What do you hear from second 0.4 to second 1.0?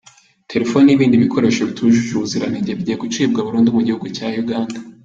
Telefoni